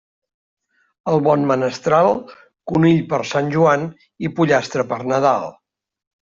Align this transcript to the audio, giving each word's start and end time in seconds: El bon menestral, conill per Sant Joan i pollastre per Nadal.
El 1.11 1.19
bon 1.27 1.43
menestral, 1.51 2.09
conill 2.73 3.05
per 3.13 3.21
Sant 3.33 3.53
Joan 3.59 3.85
i 4.27 4.33
pollastre 4.41 4.89
per 4.95 5.01
Nadal. 5.15 5.49